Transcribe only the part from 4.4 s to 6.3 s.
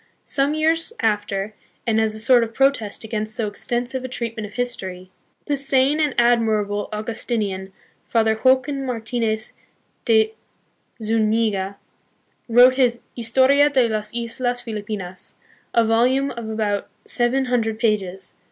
of history, the sane and